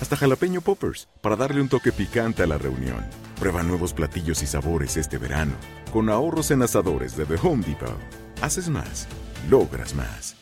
hasta 0.00 0.16
jalapeño 0.16 0.60
poppers, 0.60 1.08
para 1.20 1.36
darle 1.36 1.60
un 1.60 1.68
toque 1.68 1.92
picante 1.92 2.42
a 2.42 2.46
la 2.46 2.58
reunión. 2.58 3.04
Prueba 3.38 3.62
nuevos 3.62 3.92
platillos 3.92 4.42
y 4.42 4.46
sabores 4.46 4.96
este 4.96 5.18
verano, 5.18 5.54
con 5.92 6.08
ahorros 6.10 6.50
en 6.50 6.62
asadores 6.62 7.16
de 7.16 7.24
The 7.24 7.36
Home 7.42 7.64
Depot. 7.66 7.98
Haces 8.42 8.68
más, 8.68 9.06
logras 9.48 9.94
más. 9.94 10.36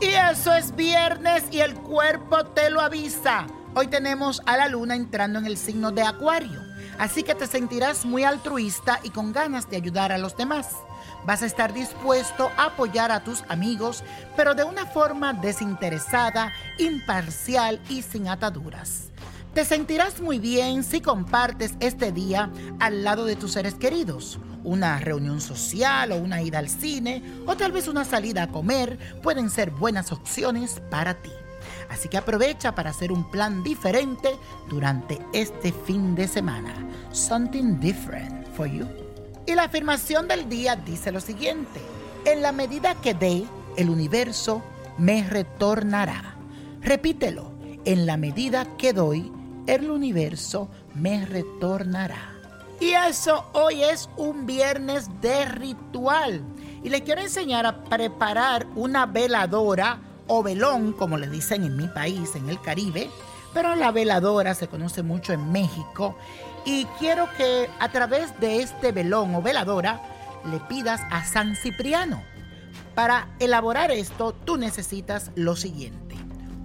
Y 0.00 0.06
eso 0.06 0.54
es 0.54 0.74
viernes 0.74 1.44
y 1.50 1.60
el 1.60 1.74
cuerpo 1.74 2.44
te 2.46 2.70
lo 2.70 2.80
avisa. 2.80 3.46
Hoy 3.74 3.86
tenemos 3.86 4.42
a 4.44 4.58
la 4.58 4.68
luna 4.68 4.94
entrando 4.94 5.38
en 5.38 5.46
el 5.46 5.56
signo 5.56 5.92
de 5.92 6.02
Acuario, 6.02 6.60
así 6.98 7.22
que 7.22 7.34
te 7.34 7.46
sentirás 7.46 8.04
muy 8.04 8.22
altruista 8.22 9.00
y 9.02 9.08
con 9.08 9.32
ganas 9.32 9.70
de 9.70 9.78
ayudar 9.78 10.12
a 10.12 10.18
los 10.18 10.36
demás. 10.36 10.68
Vas 11.24 11.42
a 11.42 11.46
estar 11.46 11.72
dispuesto 11.72 12.50
a 12.58 12.66
apoyar 12.66 13.10
a 13.10 13.24
tus 13.24 13.42
amigos, 13.48 14.04
pero 14.36 14.54
de 14.54 14.64
una 14.64 14.84
forma 14.84 15.32
desinteresada, 15.32 16.52
imparcial 16.76 17.80
y 17.88 18.02
sin 18.02 18.28
ataduras. 18.28 19.04
Te 19.54 19.64
sentirás 19.64 20.20
muy 20.20 20.38
bien 20.38 20.84
si 20.84 21.00
compartes 21.00 21.72
este 21.80 22.12
día 22.12 22.50
al 22.78 23.04
lado 23.04 23.24
de 23.24 23.36
tus 23.36 23.52
seres 23.52 23.74
queridos. 23.74 24.38
Una 24.64 24.98
reunión 24.98 25.40
social 25.40 26.12
o 26.12 26.16
una 26.16 26.42
ida 26.42 26.58
al 26.58 26.68
cine 26.68 27.22
o 27.46 27.56
tal 27.56 27.72
vez 27.72 27.88
una 27.88 28.04
salida 28.04 28.42
a 28.42 28.48
comer 28.48 28.98
pueden 29.22 29.48
ser 29.48 29.70
buenas 29.70 30.12
opciones 30.12 30.82
para 30.90 31.14
ti. 31.14 31.30
Así 31.88 32.08
que 32.08 32.16
aprovecha 32.16 32.74
para 32.74 32.90
hacer 32.90 33.12
un 33.12 33.30
plan 33.30 33.62
diferente 33.62 34.36
durante 34.68 35.18
este 35.32 35.72
fin 35.72 36.14
de 36.14 36.28
semana. 36.28 36.74
Something 37.12 37.78
different 37.80 38.46
for 38.56 38.66
you. 38.66 38.86
Y 39.46 39.54
la 39.54 39.64
afirmación 39.64 40.28
del 40.28 40.48
día 40.48 40.76
dice 40.76 41.12
lo 41.12 41.20
siguiente. 41.20 41.80
En 42.24 42.42
la 42.42 42.52
medida 42.52 42.94
que 42.94 43.14
dé, 43.14 43.44
el 43.76 43.90
universo 43.90 44.62
me 44.98 45.28
retornará. 45.28 46.36
Repítelo. 46.80 47.52
En 47.84 48.06
la 48.06 48.16
medida 48.16 48.64
que 48.76 48.92
doy, 48.92 49.32
el 49.66 49.90
universo 49.90 50.68
me 50.94 51.26
retornará. 51.26 52.32
Y 52.78 52.90
eso 52.90 53.44
hoy 53.52 53.82
es 53.82 54.08
un 54.16 54.46
viernes 54.46 55.08
de 55.20 55.44
ritual. 55.44 56.42
Y 56.82 56.88
les 56.88 57.02
quiero 57.02 57.20
enseñar 57.20 57.66
a 57.66 57.84
preparar 57.84 58.66
una 58.74 59.06
veladora 59.06 60.00
o 60.34 60.42
velón, 60.42 60.94
como 60.94 61.18
le 61.18 61.28
dicen 61.28 61.62
en 61.62 61.76
mi 61.76 61.88
país, 61.88 62.34
en 62.36 62.48
el 62.48 62.58
Caribe. 62.58 63.10
Pero 63.52 63.74
la 63.74 63.92
veladora 63.92 64.54
se 64.54 64.66
conoce 64.66 65.02
mucho 65.02 65.34
en 65.34 65.52
México. 65.52 66.16
Y 66.64 66.86
quiero 66.98 67.28
que 67.36 67.68
a 67.78 67.90
través 67.90 68.40
de 68.40 68.62
este 68.62 68.92
velón 68.92 69.34
o 69.34 69.42
veladora 69.42 70.00
le 70.50 70.58
pidas 70.60 71.02
a 71.10 71.22
San 71.26 71.54
Cipriano. 71.54 72.22
Para 72.94 73.28
elaborar 73.40 73.90
esto, 73.90 74.32
tú 74.32 74.56
necesitas 74.56 75.32
lo 75.34 75.54
siguiente. 75.54 76.16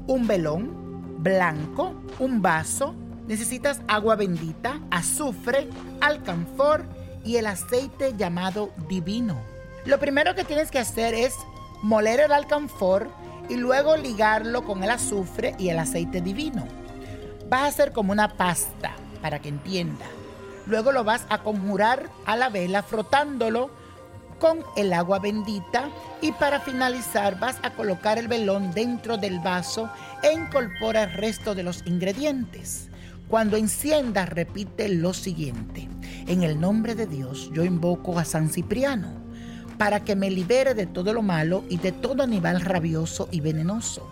Un 0.07 0.27
velón 0.27 1.21
blanco, 1.21 1.93
un 2.19 2.41
vaso, 2.41 2.95
necesitas 3.27 3.81
agua 3.89 4.15
bendita, 4.15 4.79
azufre, 4.91 5.67
alcanfor 5.99 6.85
y 7.25 7.35
el 7.35 7.47
aceite 7.47 8.13
llamado 8.15 8.71
divino. 8.87 9.41
Lo 9.83 9.99
primero 9.99 10.35
que 10.35 10.45
tienes 10.45 10.71
que 10.71 10.79
hacer 10.79 11.13
es 11.13 11.33
moler 11.81 12.21
el 12.21 12.31
alcanfor 12.31 13.09
y 13.49 13.55
luego 13.55 13.97
ligarlo 13.97 14.63
con 14.63 14.83
el 14.83 14.89
azufre 14.89 15.55
y 15.57 15.69
el 15.69 15.79
aceite 15.79 16.21
divino. 16.21 16.67
Vas 17.49 17.61
a 17.61 17.67
hacer 17.67 17.91
como 17.91 18.11
una 18.11 18.35
pasta, 18.35 18.93
para 19.21 19.39
que 19.39 19.49
entienda. 19.49 20.05
Luego 20.65 20.91
lo 20.91 21.03
vas 21.03 21.25
a 21.29 21.39
conjurar 21.39 22.09
a 22.25 22.35
la 22.35 22.49
vela 22.49 22.83
frotándolo 22.83 23.69
con 24.39 24.59
el 24.75 24.93
agua 24.93 25.19
bendita 25.19 25.89
y 26.21 26.31
para 26.31 26.59
finalizar 26.59 27.39
vas 27.39 27.57
a 27.63 27.71
colocar 27.71 28.17
el 28.17 28.27
velón 28.27 28.71
dentro 28.71 29.17
del 29.17 29.39
vaso 29.39 29.89
e 30.21 30.33
incorpora 30.33 31.03
el 31.03 31.13
resto 31.13 31.55
de 31.55 31.63
los 31.63 31.85
ingredientes. 31.85 32.89
Cuando 33.27 33.57
enciendas 33.57 34.29
repite 34.29 34.89
lo 34.89 35.13
siguiente. 35.13 35.89
En 36.27 36.43
el 36.43 36.59
nombre 36.59 36.95
de 36.95 37.07
Dios 37.07 37.49
yo 37.53 37.63
invoco 37.63 38.19
a 38.19 38.25
San 38.25 38.49
Cipriano 38.49 39.26
para 39.77 40.03
que 40.03 40.15
me 40.15 40.29
libere 40.29 40.73
de 40.73 40.85
todo 40.85 41.13
lo 41.13 41.21
malo 41.21 41.63
y 41.69 41.77
de 41.77 41.91
todo 41.91 42.23
animal 42.23 42.61
rabioso 42.61 43.27
y 43.31 43.41
venenoso. 43.41 44.07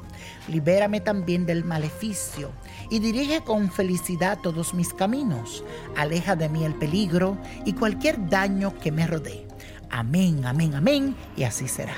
Libérame 0.47 1.01
también 1.01 1.45
del 1.45 1.63
maleficio 1.63 2.51
y 2.89 2.99
dirige 2.99 3.41
con 3.41 3.71
felicidad 3.71 4.39
todos 4.41 4.73
mis 4.73 4.93
caminos. 4.93 5.63
Aleja 5.95 6.35
de 6.35 6.49
mí 6.49 6.63
el 6.63 6.75
peligro 6.75 7.37
y 7.65 7.73
cualquier 7.73 8.29
daño 8.29 8.77
que 8.79 8.91
me 8.91 9.07
rodee. 9.07 9.47
Amén, 9.89 10.45
amén, 10.45 10.75
amén, 10.75 11.15
y 11.35 11.43
así 11.43 11.67
será. 11.67 11.95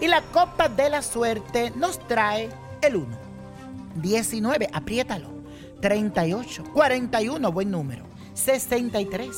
Y 0.00 0.08
la 0.08 0.20
copa 0.20 0.68
de 0.68 0.90
la 0.90 1.00
suerte 1.02 1.72
nos 1.74 1.98
trae 2.06 2.50
el 2.82 2.96
1, 2.96 3.06
19, 3.96 4.68
apriétalo, 4.72 5.30
38, 5.80 6.64
41, 6.74 7.52
buen 7.52 7.70
número, 7.70 8.04
63. 8.34 9.28